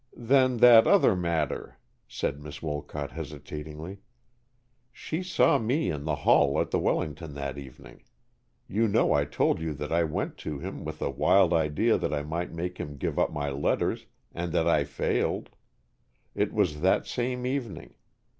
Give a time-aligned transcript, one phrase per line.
[0.17, 3.99] "Then that other matter," said Miss Wolcott, hesitatingly.
[4.91, 8.01] "She saw me in the hall at the Wellington that evening.
[8.67, 12.15] You know I told you that I went to him with a wild idea that
[12.15, 15.51] I might make him give up my letters, and that I failed.
[16.33, 17.93] It was that same evening.